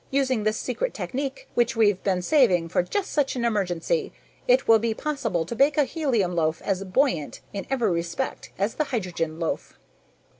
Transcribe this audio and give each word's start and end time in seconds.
Using 0.09 0.45
this 0.45 0.57
secret 0.57 0.95
technique, 0.95 1.47
which 1.53 1.75
we've 1.75 2.01
been 2.01 2.23
saving 2.23 2.69
for 2.69 2.81
just 2.81 3.11
such 3.11 3.35
an 3.35 3.45
emergency, 3.45 4.11
it 4.47 4.67
will 4.67 4.79
be 4.79 4.95
possible 4.95 5.45
to 5.45 5.55
bake 5.55 5.77
a 5.77 5.83
helium 5.83 6.35
loaf 6.35 6.59
as 6.63 6.83
buoyant 6.85 7.39
in 7.53 7.67
every 7.69 7.91
respect 7.91 8.49
as 8.57 8.73
the 8.73 8.85
hydrogen 8.85 9.39
loaf." 9.39 9.77